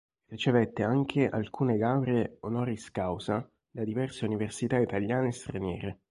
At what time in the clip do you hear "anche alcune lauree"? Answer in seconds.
0.81-2.37